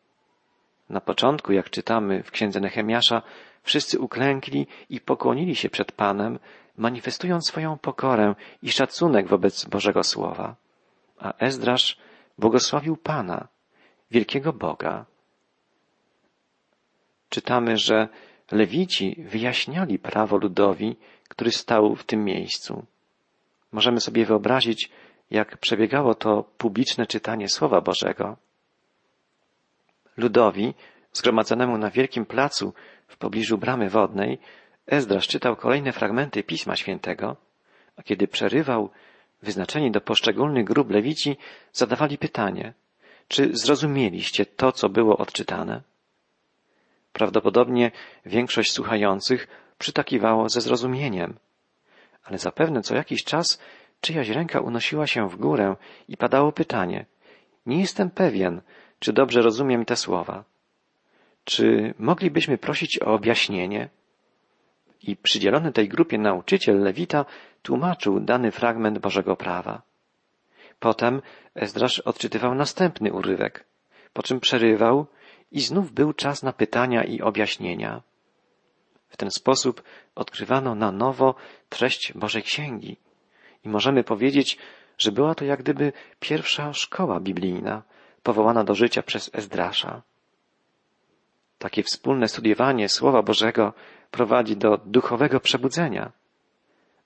Na 0.88 1.00
początku, 1.00 1.52
jak 1.52 1.70
czytamy 1.70 2.22
w 2.22 2.30
księdze 2.30 2.60
Nehemiasza, 2.60 3.22
wszyscy 3.62 3.98
uklękli 3.98 4.66
i 4.90 5.00
pokłonili 5.00 5.56
się 5.56 5.70
przed 5.70 5.92
Panem, 5.92 6.38
manifestując 6.76 7.46
swoją 7.46 7.78
pokorę 7.78 8.34
i 8.62 8.72
szacunek 8.72 9.28
wobec 9.28 9.64
Bożego 9.64 10.02
Słowa. 10.04 10.56
A 11.18 11.34
Ezdrasz 11.38 11.98
błogosławił 12.38 12.96
Pana, 12.96 13.48
wielkiego 14.10 14.52
Boga. 14.52 15.04
Czytamy, 17.28 17.76
że 17.76 18.08
Lewici 18.52 19.16
wyjaśniali 19.18 19.99
prawo 19.99 20.37
ludowi, 20.37 20.97
który 21.28 21.50
stał 21.50 21.97
w 21.97 22.04
tym 22.04 22.25
miejscu. 22.25 22.87
Możemy 23.73 24.00
sobie 24.00 24.26
wyobrazić, 24.26 24.90
jak 25.30 25.59
przebiegało 25.59 26.14
to 26.14 26.44
publiczne 26.59 27.06
czytanie 27.06 27.49
Słowa 27.49 27.80
Bożego. 27.80 28.37
Ludowi, 30.16 30.75
zgromadzonemu 31.12 31.78
na 31.78 31.90
wielkim 31.90 32.26
placu 32.26 32.75
w 33.09 33.16
pobliżu 33.16 33.59
bramy 33.59 33.90
wodnej, 33.90 34.38
Ezdrasz 34.87 35.28
czytał 35.28 35.56
kolejne 35.56 35.92
fragmenty 35.92 36.42
Pisma 36.42 36.76
Świętego, 36.76 37.37
a 37.97 38.02
kiedy 38.02 38.28
przerywał, 38.28 38.90
wyznaczeni 39.42 39.90
do 39.90 40.00
poszczególnych 40.00 40.64
grup 40.64 40.90
lewici 40.90 41.37
zadawali 41.73 42.18
pytanie, 42.18 42.75
czy 43.28 43.56
zrozumieliście 43.56 44.47
to, 44.47 44.73
co 44.73 44.88
było 44.88 45.16
odczytane? 45.16 45.91
Prawdopodobnie 47.12 47.90
większość 48.26 48.73
słuchających 48.73 49.49
przytakiwało 49.78 50.49
ze 50.49 50.61
zrozumieniem, 50.61 51.38
ale 52.25 52.38
zapewne 52.38 52.83
co 52.83 52.95
jakiś 52.95 53.25
czas 53.25 53.61
czyjaś 54.00 54.28
ręka 54.28 54.61
unosiła 54.61 55.07
się 55.07 55.28
w 55.28 55.37
górę 55.37 55.76
i 56.09 56.16
padało 56.16 56.52
pytanie. 56.52 57.07
Nie 57.66 57.81
jestem 57.81 58.11
pewien, 58.11 58.62
czy 58.99 59.12
dobrze 59.12 59.42
rozumiem 59.42 59.85
te 59.85 59.97
słowa. 59.97 60.45
Czy 61.45 61.95
moglibyśmy 61.99 62.59
prosić 62.59 63.02
o 63.02 63.07
objaśnienie? 63.07 63.88
I 65.02 65.16
przydzielony 65.16 65.73
tej 65.73 65.88
grupie 65.88 66.19
nauczyciel 66.19 66.81
Lewita 66.81 67.25
tłumaczył 67.62 68.21
dany 68.21 68.50
fragment 68.50 68.99
Bożego 68.99 69.37
Prawa. 69.37 69.83
Potem 70.81 71.23
Ezdrasz 71.54 72.00
odczytywał 72.00 72.54
następny 72.54 73.12
urywek, 73.12 73.64
po 74.12 74.23
czym 74.23 74.40
przerywał 74.40 75.07
i 75.52 75.61
znów 75.61 75.92
był 75.92 76.12
czas 76.12 76.42
na 76.42 76.52
pytania 76.52 77.04
i 77.04 77.21
objaśnienia. 77.21 78.02
W 79.09 79.16
ten 79.16 79.30
sposób 79.30 79.82
odkrywano 80.14 80.75
na 80.75 80.92
nowo 80.92 81.35
treść 81.68 82.12
Bożej 82.12 82.42
Księgi 82.42 82.97
i 83.64 83.68
możemy 83.68 84.04
powiedzieć, 84.04 84.59
że 84.99 85.12
była 85.12 85.35
to 85.35 85.44
jak 85.44 85.62
gdyby 85.62 85.92
pierwsza 86.21 86.73
szkoła 86.73 87.21
biblijna, 87.21 87.82
powołana 88.23 88.64
do 88.64 88.75
życia 88.75 89.02
przez 89.02 89.30
Ezdrasza. 89.32 90.02
Takie 91.59 91.82
wspólne 91.82 92.28
studiowanie 92.28 92.88
Słowa 92.88 93.23
Bożego 93.23 93.73
prowadzi 94.11 94.56
do 94.56 94.78
duchowego 94.87 95.40
przebudzenia. 95.40 96.12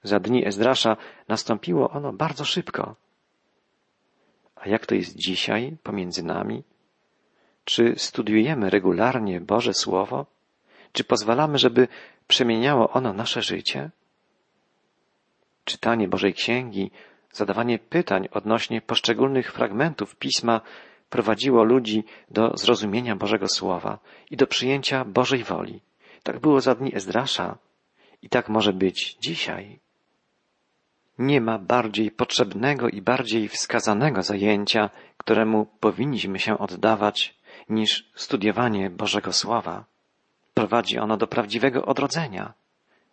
Za 0.03 0.21
dni 0.21 0.47
Ezdrasza 0.47 0.97
nastąpiło 1.29 1.91
ono 1.91 2.13
bardzo 2.13 2.45
szybko. 2.45 2.95
A 4.57 4.69
jak 4.69 4.87
to 4.87 4.95
jest 4.95 5.17
dzisiaj 5.17 5.77
pomiędzy 5.83 6.23
nami? 6.23 6.63
Czy 7.67 7.95
studiujemy 7.97 8.71
regularnie 8.71 9.41
Boże 9.41 9.75
Słowo? 9.75 10.27
Czy 10.93 11.05
pozwalamy, 11.05 11.59
żeby 11.59 11.89
przemieniało 12.29 12.91
ono 12.91 13.13
nasze 13.13 13.43
życie? 13.43 13.91
Czytanie 15.65 16.09
Bożej 16.09 16.35
Księgi, 16.35 16.91
zadawanie 17.33 17.79
pytań 17.79 18.29
odnośnie 18.31 18.81
poszczególnych 18.81 19.53
fragmentów 19.53 20.17
pisma 20.17 20.61
prowadziło 21.11 21.65
ludzi 21.65 22.05
do 22.31 22.57
zrozumienia 22.57 23.17
Bożego 23.17 23.49
Słowa 23.49 23.99
i 24.31 24.37
do 24.37 24.47
przyjęcia 24.47 25.05
Bożej 25.05 25.45
woli. 25.45 25.81
Tak 26.23 26.39
było 26.39 26.61
za 26.61 26.75
dni 26.75 26.95
Ezdrasza 26.95 27.59
i 28.23 28.29
tak 28.29 28.49
może 28.49 28.73
być 28.73 29.17
dzisiaj. 29.21 29.79
Nie 31.19 31.41
ma 31.41 31.59
bardziej 31.59 32.11
potrzebnego 32.11 32.89
i 32.89 33.03
bardziej 33.03 33.49
wskazanego 33.49 34.23
zajęcia, 34.23 34.91
któremu 35.17 35.67
powinniśmy 35.81 36.39
się 36.39 36.59
oddawać, 36.59 37.37
niż 37.69 38.11
studiowanie 38.15 38.91
Bożego 38.91 39.33
Słowa. 39.33 39.85
Prowadzi 40.55 40.99
ono 40.99 41.17
do 41.17 41.27
prawdziwego 41.27 41.85
odrodzenia, 41.85 42.55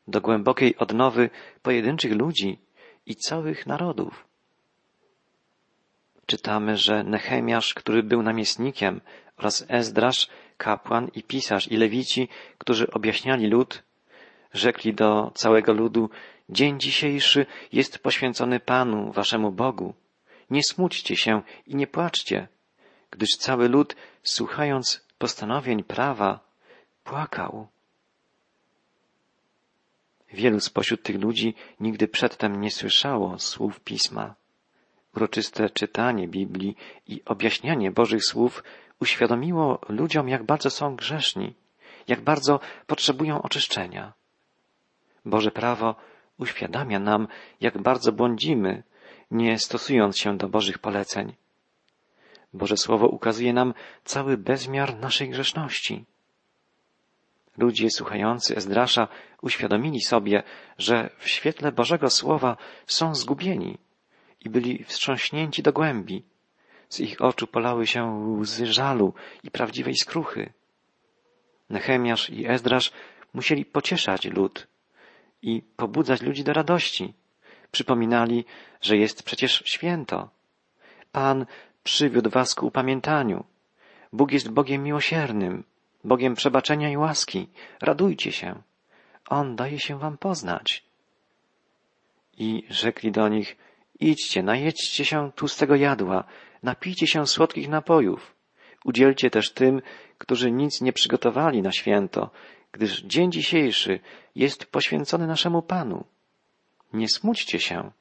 do 0.08 0.22
głębokiej 0.22 0.78
odnowy 0.78 1.30
pojedynczych 1.62 2.14
ludzi 2.14 2.60
i 3.06 3.16
całych 3.16 3.68
narodów. 3.68 4.28
Czytamy, 6.26 6.78
że 6.78 7.04
Nehemiasz, 7.04 7.74
który 7.74 8.04
był 8.04 8.24
namiestnikiem, 8.24 9.02
oraz 9.38 9.66
Ezdrasz, 9.68 10.28
kapłan 10.58 11.08
i 11.16 11.24
pisarz 11.24 11.68
i 11.68 11.78
lewici, 11.78 12.28
którzy 12.58 12.92
objaśniali 12.92 13.48
lud, 13.48 13.84
rzekli 14.54 14.94
do 14.94 15.32
całego 15.36 15.74
ludu, 15.74 16.10
dzień 16.50 16.80
dzisiejszy 16.80 17.46
jest 17.72 18.00
poświęcony 18.00 18.60
Panu, 18.60 19.12
waszemu 19.12 19.52
Bogu. 19.52 19.94
Nie 20.50 20.64
smućcie 20.64 21.16
się 21.16 21.42
i 21.68 21.76
nie 21.76 21.88
płaczcie, 21.88 22.48
gdyż 23.12 23.30
cały 23.30 23.70
lud, 23.70 23.96
słuchając 24.24 25.06
postanowień 25.18 25.84
prawa, 25.84 26.40
płakał. 27.04 27.68
Wielu 30.34 30.60
spośród 30.60 31.04
tych 31.04 31.22
ludzi 31.22 31.56
nigdy 31.80 32.08
przedtem 32.08 32.62
nie 32.62 32.72
słyszało 32.72 33.40
słów 33.40 33.80
pisma. 33.80 34.36
Uroczyste 35.16 35.70
czytanie 35.70 36.28
Biblii 36.28 36.76
i 37.08 37.22
objaśnianie 37.26 37.92
Bożych 37.92 38.26
słów 38.26 38.64
uświadomiło 39.00 39.80
ludziom, 39.90 40.30
jak 40.30 40.44
bardzo 40.44 40.70
są 40.70 40.96
grzeszni, 40.96 41.54
jak 42.08 42.22
bardzo 42.22 42.60
potrzebują 42.88 43.42
oczyszczenia. 43.42 44.14
Boże 45.26 45.52
prawo 45.52 45.96
uświadamia 46.38 47.00
nam, 47.00 47.28
jak 47.62 47.78
bardzo 47.78 48.12
błądzimy, 48.12 48.84
nie 49.32 49.60
stosując 49.60 50.18
się 50.18 50.38
do 50.38 50.50
Bożych 50.50 50.80
poleceń. 50.80 51.34
Boże 52.54 52.78
Słowo 52.78 53.08
ukazuje 53.08 53.54
nam 53.54 53.74
cały 54.04 54.38
bezmiar 54.38 55.00
naszej 55.00 55.30
grzeszności. 55.30 56.06
Ludzie 57.58 57.90
słuchający 57.90 58.56
Ezdrasza 58.56 59.08
uświadomili 59.42 60.02
sobie, 60.02 60.44
że 60.78 61.10
w 61.18 61.30
świetle 61.30 61.72
Bożego 61.72 62.10
Słowa 62.10 62.58
są 62.88 63.16
zgubieni 63.16 63.78
i 64.46 64.50
byli 64.50 64.84
wstrząśnięci 64.84 65.64
do 65.64 65.74
głębi. 65.74 66.24
Z 66.90 67.00
ich 67.00 67.22
oczu 67.22 67.48
polały 67.48 67.88
się 67.88 68.04
łzy 68.40 68.66
żalu 68.66 69.14
i 69.44 69.52
prawdziwej 69.52 69.96
skruchy. 69.96 70.54
Nehemiasz 71.70 72.30
i 72.30 72.48
Ezdrasz 72.48 72.92
musieli 73.34 73.66
pocieszać 73.66 74.26
lud 74.26 74.68
i 75.42 75.62
pobudzać 75.76 76.22
ludzi 76.22 76.44
do 76.44 76.54
radości. 76.54 77.14
Przypominali, 77.72 78.46
że 78.82 78.98
jest 78.98 79.24
przecież 79.24 79.64
święto. 79.66 80.30
Pan 81.12 81.46
przywiódł 81.84 82.30
was 82.30 82.56
ku 82.56 82.68
upamiętaniu. 82.68 83.44
Bóg 84.14 84.32
jest 84.32 84.50
Bogiem 84.50 84.84
miłosiernym, 84.84 85.64
Bogiem 86.04 86.36
przebaczenia 86.36 86.90
i 86.90 86.98
łaski. 86.98 87.48
Radujcie 87.82 88.32
się. 88.32 88.62
On 89.30 89.56
daje 89.56 89.80
się 89.80 90.00
wam 90.00 90.18
poznać. 90.18 90.84
I 92.38 92.64
rzekli 92.70 93.12
do 93.12 93.28
nich, 93.28 93.58
idźcie, 94.00 94.44
najedźcie 94.44 95.06
się 95.06 95.32
tłustego 95.36 95.76
jadła, 95.76 96.24
napijcie 96.64 97.08
się 97.08 97.28
słodkich 97.28 97.70
napojów. 97.70 98.36
Udzielcie 98.86 99.30
też 99.30 99.52
tym, 99.52 99.82
którzy 100.18 100.52
nic 100.52 100.82
nie 100.82 100.94
przygotowali 100.94 101.62
na 101.62 101.72
święto, 101.72 102.30
gdyż 102.72 103.02
dzień 103.02 103.32
dzisiejszy 103.32 104.00
jest 104.36 104.66
poświęcony 104.66 105.28
naszemu 105.28 105.62
Panu. 105.62 106.04
Nie 106.94 107.10
smućcie 107.10 107.60
się, 107.60 107.92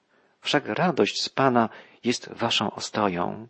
wszak 0.41 0.67
radość 0.67 1.23
z 1.23 1.29
Pana 1.29 1.69
jest 2.05 2.33
waszą 2.33 2.71
ostoją. 2.71 3.47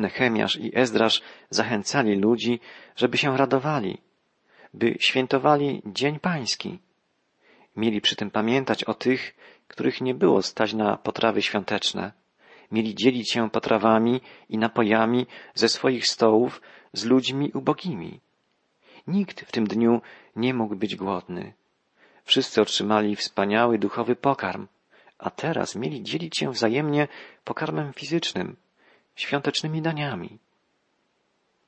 Nechemiasz 0.00 0.56
i 0.56 0.78
Ezdrasz 0.78 1.22
zachęcali 1.50 2.16
ludzi, 2.16 2.60
żeby 2.96 3.18
się 3.18 3.36
radowali, 3.36 3.98
by 4.74 4.96
świętowali 5.00 5.82
Dzień 5.86 6.18
Pański. 6.18 6.78
Mieli 7.76 8.00
przy 8.00 8.16
tym 8.16 8.30
pamiętać 8.30 8.84
o 8.84 8.94
tych, 8.94 9.36
których 9.68 10.00
nie 10.00 10.14
było 10.14 10.42
stać 10.42 10.74
na 10.74 10.96
potrawy 10.96 11.42
świąteczne. 11.42 12.12
Mieli 12.72 12.94
dzielić 12.94 13.32
się 13.32 13.50
potrawami 13.50 14.20
i 14.48 14.58
napojami 14.58 15.26
ze 15.54 15.68
swoich 15.68 16.06
stołów 16.06 16.60
z 16.92 17.04
ludźmi 17.04 17.52
ubogimi. 17.54 18.20
Nikt 19.06 19.40
w 19.40 19.52
tym 19.52 19.66
dniu 19.66 20.00
nie 20.36 20.54
mógł 20.54 20.76
być 20.76 20.96
głodny. 20.96 21.52
Wszyscy 22.24 22.62
otrzymali 22.62 23.16
wspaniały 23.16 23.78
duchowy 23.78 24.16
pokarm, 24.16 24.66
a 25.18 25.30
teraz 25.30 25.76
mieli 25.76 26.02
dzielić 26.02 26.38
się 26.38 26.50
wzajemnie 26.52 27.08
pokarmem 27.44 27.92
fizycznym, 27.92 28.56
świątecznymi 29.16 29.82
daniami. 29.82 30.38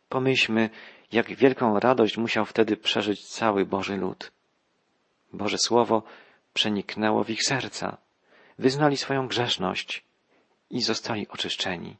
Pomyślmy, 0.08 0.70
jak 1.12 1.34
wielką 1.34 1.80
radość 1.80 2.16
musiał 2.16 2.44
wtedy 2.44 2.76
przeżyć 2.76 3.28
cały 3.28 3.66
Boży 3.66 3.96
lud. 3.96 4.32
Boże 5.32 5.58
Słowo 5.58 6.02
przeniknęło 6.54 7.24
w 7.24 7.30
ich 7.30 7.42
serca, 7.42 7.96
wyznali 8.58 8.96
swoją 8.96 9.28
grzeszność 9.28 10.04
i 10.70 10.80
zostali 10.80 11.28
oczyszczeni. 11.28 11.96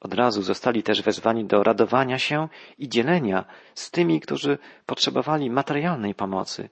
Od 0.00 0.14
razu 0.14 0.42
zostali 0.42 0.82
też 0.82 1.02
wezwani 1.02 1.44
do 1.44 1.62
radowania 1.62 2.18
się 2.18 2.48
i 2.78 2.88
dzielenia 2.88 3.44
z 3.74 3.90
tymi, 3.90 4.20
którzy 4.20 4.58
potrzebowali 4.86 5.50
materialnej 5.50 6.14
pomocy. 6.14 6.68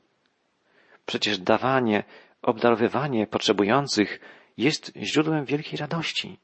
Przecież 1.07 1.39
dawanie, 1.39 2.05
obdarowywanie 2.43 3.27
potrzebujących 3.27 4.21
jest 4.57 4.93
źródłem 4.97 5.45
wielkiej 5.45 5.79
radości. 5.79 6.39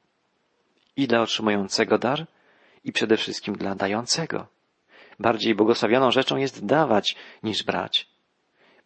I 0.96 1.06
dla 1.06 1.20
otrzymującego 1.20 1.98
dar, 1.98 2.26
i 2.84 2.92
przede 2.92 3.16
wszystkim 3.16 3.56
dla 3.56 3.74
dającego. 3.74 4.46
Bardziej 5.18 5.54
błogosławioną 5.54 6.10
rzeczą 6.10 6.36
jest 6.36 6.66
dawać 6.66 7.16
niż 7.42 7.62
brać. 7.62 8.08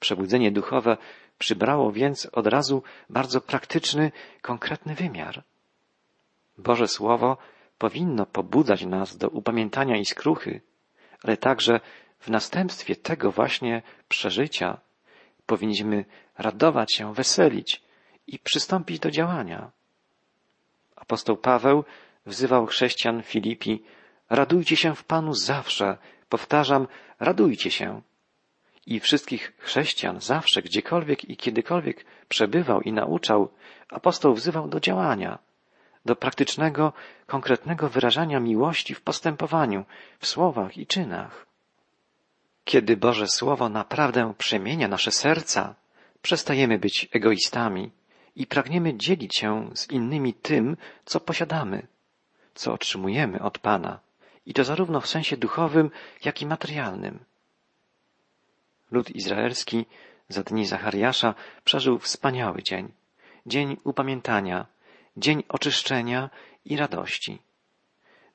Przebudzenie 0.01 0.53
duchowe 0.53 0.97
przybrało 1.38 1.92
więc 1.92 2.27
od 2.33 2.47
razu 2.47 2.83
bardzo 3.11 3.40
praktyczny, 3.40 4.12
konkretny 4.42 4.95
wymiar. 4.95 5.45
Boże 6.59 6.88
Słowo 6.88 7.37
powinno 7.79 8.27
pobudzać 8.27 8.85
nas 8.85 9.16
do 9.16 9.29
upamiętania 9.29 9.97
i 9.97 10.05
skruchy, 10.05 10.61
ale 11.23 11.37
także 11.37 11.81
w 12.19 12.29
następstwie 12.29 12.97
tego 12.97 13.33
właśnie 13.33 13.83
przeżycia 14.09 14.79
powinniśmy 15.47 16.05
radować 16.38 16.92
się, 16.92 17.14
weselić 17.14 17.83
i 18.27 18.38
przystąpić 18.38 18.99
do 18.99 19.11
działania. 19.11 19.71
Apostoł 21.07 21.37
Paweł 21.37 21.85
wzywał 22.27 22.66
chrześcijan 22.66 23.23
Filipi, 23.23 23.83
radujcie 24.31 24.77
się 24.77 24.95
w 24.95 25.05
Panu 25.05 25.35
zawsze, 25.35 25.99
powtarzam, 26.29 26.87
radujcie 27.21 27.71
się. 27.71 28.03
I 28.87 29.01
wszystkich 29.01 29.53
chrześcijan 29.59 30.21
zawsze, 30.21 30.62
gdziekolwiek 30.62 31.25
i 31.25 31.37
kiedykolwiek 31.37 32.05
przebywał 32.29 32.81
i 32.81 32.92
nauczał, 32.92 33.49
apostoł 33.88 34.35
wzywał 34.35 34.69
do 34.69 34.81
działania 34.81 35.38
do 36.05 36.16
praktycznego, 36.16 36.92
konkretnego 37.27 37.88
wyrażania 37.88 38.40
miłości 38.40 38.95
w 38.95 39.01
postępowaniu, 39.01 39.85
w 40.19 40.27
słowach 40.27 40.77
i 40.79 40.87
czynach. 40.87 41.47
Kiedy 42.64 42.97
Boże 42.97 43.29
Słowo 43.29 43.69
naprawdę 43.69 44.35
przemienia 44.38 44.88
nasze 44.88 45.11
serca, 45.11 45.75
przestajemy 46.23 46.79
być 46.79 47.09
egoistami 47.12 47.90
i 48.37 48.46
pragniemy 48.46 48.96
dzielić 48.96 49.37
się 49.37 49.70
z 49.75 49.90
innymi 49.90 50.35
tym, 50.35 50.77
co 51.05 51.20
posiadamy, 51.20 51.87
co 52.55 52.72
otrzymujemy 52.72 53.42
od 53.42 53.59
Pana, 53.59 54.01
i 54.46 54.55
to 54.55 54.64
zarówno 54.64 55.01
w 55.01 55.07
sensie 55.07 55.37
duchowym, 55.37 55.90
jak 56.25 56.42
i 56.42 56.46
materialnym. 56.46 57.18
Lud 58.90 59.11
izraelski 59.11 59.87
za 60.29 60.42
dni 60.42 60.66
Zachariasza 60.66 61.35
przeżył 61.64 61.99
wspaniały 61.99 62.62
dzień, 62.62 62.92
dzień 63.46 63.77
upamiętania, 63.85 64.66
dzień 65.16 65.42
oczyszczenia 65.49 66.31
i 66.64 66.77
radości. 66.77 67.38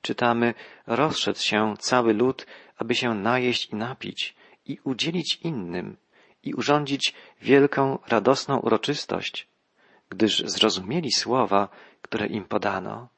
Czytamy, 0.02 0.54
rozszedł 0.86 1.38
się 1.38 1.74
cały 1.78 2.14
lud, 2.14 2.46
aby 2.76 2.94
się 2.94 3.14
najeść 3.14 3.66
i 3.66 3.74
napić 3.76 4.34
i 4.66 4.78
udzielić 4.84 5.38
innym 5.42 5.96
i 6.42 6.54
urządzić 6.54 7.14
wielką, 7.40 7.98
radosną 8.08 8.58
uroczystość, 8.58 9.46
gdyż 10.12 10.42
zrozumieli 10.46 11.12
słowa, 11.12 11.68
które 12.02 12.26
im 12.26 12.44
podano. 12.44 13.08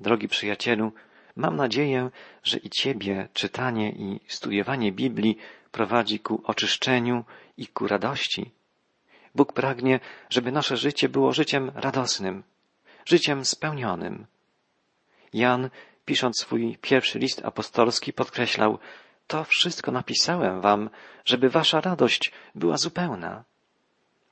Drogi 0.00 0.28
przyjacielu, 0.28 0.92
mam 1.36 1.56
nadzieję, 1.56 2.10
że 2.42 2.58
i 2.58 2.70
Ciebie 2.70 3.28
czytanie 3.32 3.90
i 3.90 4.20
studiowanie 4.28 4.92
Biblii 4.92 5.38
prowadzi 5.72 6.20
ku 6.20 6.42
oczyszczeniu 6.44 7.24
i 7.56 7.66
ku 7.66 7.88
radości. 7.88 8.50
Bóg 9.34 9.52
pragnie, 9.52 10.00
żeby 10.30 10.52
nasze 10.52 10.76
życie 10.76 11.08
było 11.08 11.32
życiem 11.32 11.72
radosnym, 11.74 12.42
życiem 13.04 13.44
spełnionym. 13.44 14.26
Jan, 15.32 15.70
pisząc 16.04 16.40
swój 16.40 16.78
pierwszy 16.80 17.18
list 17.18 17.44
apostolski, 17.44 18.12
podkreślał, 18.12 18.78
to 19.26 19.44
wszystko 19.44 19.92
napisałem 19.92 20.60
wam, 20.60 20.90
żeby 21.24 21.50
wasza 21.50 21.80
radość 21.80 22.32
była 22.54 22.76
zupełna. 22.76 23.44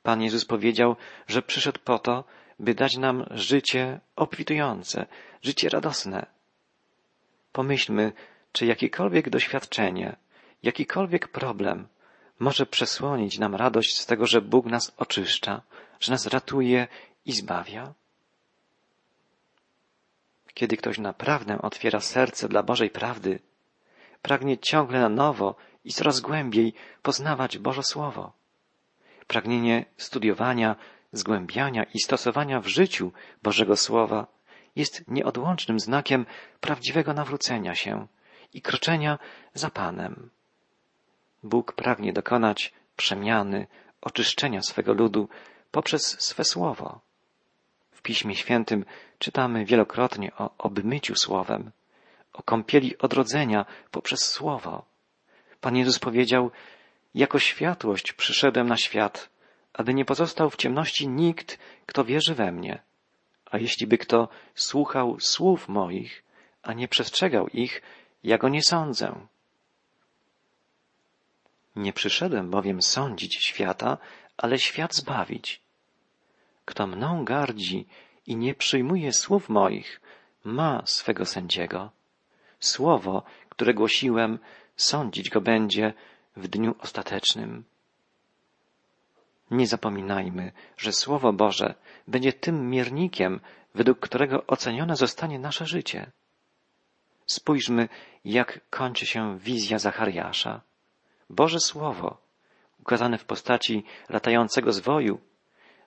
Pan 0.05 0.23
Jezus 0.23 0.45
powiedział, 0.45 0.97
że 1.27 1.43
przyszedł 1.43 1.81
po 1.85 1.99
to, 1.99 2.25
by 2.59 2.75
dać 2.75 2.97
nam 2.97 3.27
życie 3.31 4.01
obfitujące, 4.17 5.07
życie 5.43 5.69
radosne. 5.69 6.27
Pomyślmy, 7.53 8.13
Czy 8.53 8.67
jakiekolwiek 8.67 9.31
doświadczenie, 9.31 10.17
jakikolwiek 10.63 11.29
problem 11.29 11.89
może 12.39 12.67
przesłonić 12.67 13.39
nam 13.39 13.55
radość 13.55 13.99
z 13.99 14.07
tego, 14.07 14.27
że 14.27 14.41
Bóg 14.43 14.67
nas 14.67 14.93
oczyszcza, 14.97 15.63
że 16.01 16.13
nas 16.13 16.27
ratuje 16.27 16.89
i 17.27 17.33
zbawia? 17.33 17.95
Kiedy 20.55 20.77
ktoś 20.77 20.99
naprawdę 20.99 21.63
otwiera 21.63 22.01
serce 22.01 22.49
dla 22.49 22.63
Bożej 22.63 22.91
prawdy, 22.91 23.39
pragnie 24.23 24.59
ciągle 24.59 25.01
na 25.01 25.09
nowo 25.09 25.55
i 25.85 25.93
coraz 25.93 26.21
głębiej 26.21 26.75
poznawać 27.03 27.59
Boże 27.59 27.83
Słowo. 27.83 28.44
Pragnienie 29.27 29.85
studiowania, 29.97 30.77
zgłębiania 31.13 31.85
i 31.95 32.01
stosowania 32.01 32.61
w 32.61 32.67
życiu 32.67 33.13
Bożego 33.43 33.77
Słowa 33.77 34.27
jest 34.77 35.09
nieodłącznym 35.09 35.81
znakiem 35.81 36.27
prawdziwego 36.61 37.15
nawrócenia 37.15 37.75
się 37.75 38.07
i 38.53 38.63
kroczenia 38.63 39.19
za 39.55 39.71
Panem. 39.71 40.31
Bóg 41.43 41.73
pragnie 41.73 42.13
dokonać 42.13 42.73
przemiany, 42.97 43.67
oczyszczenia 44.01 44.63
swego 44.63 44.93
ludu 44.93 45.29
poprzez 45.71 46.21
swe 46.21 46.45
słowo. 46.45 47.01
W 47.91 48.03
Piśmie 48.03 48.37
Świętym 48.37 48.85
czytamy 49.19 49.65
wielokrotnie 49.65 50.33
o 50.39 50.51
obmyciu 50.59 51.15
słowem, 51.17 51.71
o 52.33 52.43
kąpieli 52.43 52.99
odrodzenia 52.99 53.67
poprzez 53.91 54.21
słowo. 54.21 54.85
Pan 55.61 55.77
Jezus 55.77 55.99
powiedział, 55.99 56.51
jako 57.15 57.39
światłość 57.39 58.13
przyszedłem 58.13 58.69
na 58.69 58.77
świat, 58.77 59.31
aby 59.73 59.95
nie 59.95 60.05
pozostał 60.05 60.51
w 60.51 60.57
ciemności 60.57 61.09
nikt, 61.09 61.59
kto 61.87 62.05
wierzy 62.05 62.35
we 62.35 62.53
mnie. 62.53 62.83
A 63.51 63.59
jeśli 63.59 63.87
by 63.87 63.99
kto 63.99 64.29
słuchał 64.55 65.21
słów 65.21 65.69
moich, 65.69 66.25
a 66.63 66.73
nie 66.73 66.89
przestrzegał 66.89 67.49
ich, 67.49 67.83
ja 68.25 68.39
go 68.39 68.49
nie 68.49 68.63
sądzę. 68.63 69.27
Nie 71.77 71.93
przyszedłem 71.93 72.51
bowiem 72.51 72.83
sądzić 72.83 73.47
świata, 73.47 73.99
ale 74.37 74.59
świat 74.59 74.95
zbawić. 74.95 75.61
Kto 76.65 76.87
mną 76.87 77.25
gardzi 77.25 77.87
i 78.27 78.37
nie 78.37 78.55
przyjmuje 78.55 79.13
słów 79.13 79.49
moich, 79.49 80.01
ma 80.45 80.83
swego 80.87 81.27
sędziego. 81.27 81.91
Słowo, 82.61 83.23
które 83.49 83.75
głosiłem, 83.75 84.39
sądzić 84.77 85.31
go 85.31 85.41
będzie 85.41 85.95
w 86.37 86.49
dniu 86.49 86.75
ostatecznym. 86.81 87.65
Nie 89.51 89.67
zapominajmy, 89.67 90.53
że 90.77 90.93
Słowo 90.93 91.33
Boże 91.33 91.75
będzie 92.09 92.33
tym 92.33 92.71
miernikiem, 92.71 93.41
według 93.75 94.01
którego 94.01 94.47
ocenione 94.47 94.97
zostanie 94.97 95.39
nasze 95.39 95.67
życie. 95.67 96.11
Spójrzmy, 97.27 97.89
jak 98.25 98.61
kończy 98.71 99.07
się 99.07 99.39
wizja 99.39 99.79
Zachariasza. 99.79 100.61
Boże 101.31 101.61
Słowo, 101.61 102.17
ukazane 102.81 103.19
w 103.19 103.25
postaci 103.25 103.85
latającego 104.09 104.73
zwoju, 104.73 105.21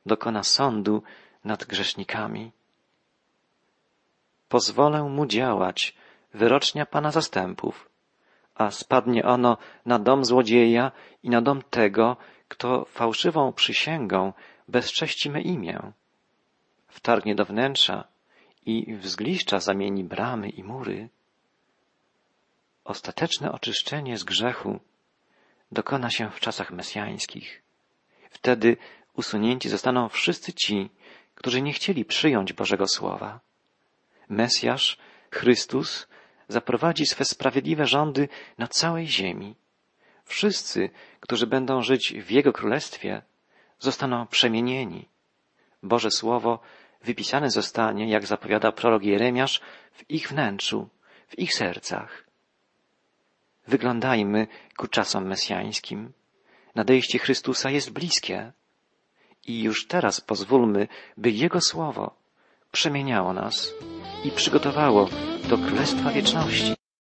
dokona 0.06 0.44
sądu 0.44 1.04
nad 1.44 1.66
grzesznikami. 1.66 2.52
Pozwolę 4.50 5.04
mu 5.04 5.26
działać, 5.26 5.96
wyrocznia 6.34 6.86
Pana 6.86 7.12
zastępów, 7.12 7.90
a 8.58 8.72
spadnie 8.72 9.26
ono 9.26 9.58
na 9.86 10.00
dom 10.00 10.26
złodzieja 10.26 10.92
i 11.24 11.30
na 11.30 11.42
dom 11.42 11.62
tego, 11.70 12.18
kto 12.48 12.86
fałszywą 12.86 13.54
przysięgą 13.54 14.34
bezcześci 14.68 15.30
me 15.30 15.42
imię. 15.42 15.92
Wtargnie 16.88 17.36
do 17.36 17.46
wnętrza 17.46 18.08
i 18.66 18.96
w 18.96 19.08
zamieni 19.58 20.04
bramy 20.04 20.50
i 20.50 20.64
mury. 20.64 21.10
Ostateczne 22.84 23.52
oczyszczenie 23.52 24.18
z 24.18 24.24
grzechu 24.24 24.80
dokona 25.72 26.10
się 26.10 26.30
w 26.30 26.40
czasach 26.40 26.72
mesjańskich. 26.72 27.64
Wtedy 28.30 28.78
usunięci 29.14 29.70
zostaną 29.70 30.10
wszyscy 30.10 30.54
ci, 30.54 30.90
którzy 31.36 31.62
nie 31.62 31.74
chcieli 31.74 32.06
przyjąć 32.06 32.54
Bożego 32.54 32.88
Słowa. 32.88 33.40
Mesjasz, 34.30 34.98
Chrystus, 35.32 36.08
zaprowadzi 36.48 37.06
swe 37.06 37.26
sprawiedliwe 37.26 37.86
rządy 37.86 38.30
na 38.58 38.68
całej 38.68 39.08
ziemi. 39.08 39.56
Wszyscy, 40.26 40.90
którzy 41.20 41.48
będą 41.48 41.82
żyć 41.82 42.14
w 42.14 42.32
Jego 42.32 42.54
Królestwie, 42.54 43.22
zostaną 43.80 44.28
przemienieni. 44.28 45.08
Boże 45.84 46.12
Słowo 46.12 46.60
wypisane 47.04 47.50
zostanie, 47.50 48.10
jak 48.10 48.26
zapowiada 48.26 48.72
prorok 48.72 49.04
Jeremiasz, 49.04 49.62
w 49.92 50.10
ich 50.10 50.30
wnętrzu, 50.30 50.90
w 51.28 51.40
ich 51.40 51.54
sercach. 51.54 52.24
Wyglądajmy 53.68 54.48
ku 54.78 54.88
czasom 54.88 55.28
mesjańskim. 55.28 56.14
Nadejście 56.76 57.20
Chrystusa 57.20 57.70
jest 57.70 57.92
bliskie. 57.92 58.52
I 59.48 59.64
już 59.64 59.88
teraz 59.88 60.22
pozwólmy, 60.22 60.88
by 61.18 61.32
Jego 61.32 61.62
Słowo 61.62 62.16
przemieniało 62.72 63.34
nas 63.34 63.74
i 64.24 64.32
przygotowało 64.32 65.10
do 65.48 65.58
Królestwa 65.58 66.12
Wieczności. 66.12 66.87